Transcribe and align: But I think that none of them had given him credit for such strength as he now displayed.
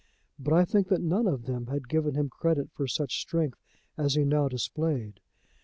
But 0.39 0.53
I 0.55 0.65
think 0.65 0.87
that 0.87 0.99
none 1.03 1.27
of 1.27 1.45
them 1.45 1.67
had 1.67 1.87
given 1.87 2.15
him 2.15 2.27
credit 2.27 2.71
for 2.73 2.87
such 2.87 3.21
strength 3.21 3.59
as 3.99 4.15
he 4.15 4.25
now 4.25 4.47
displayed. 4.47 5.19